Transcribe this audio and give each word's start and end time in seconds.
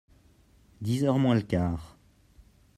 Dix 0.81 1.03
heures 1.05 1.19
moins 1.19 1.35
le 1.35 1.43
quart. 1.43 1.95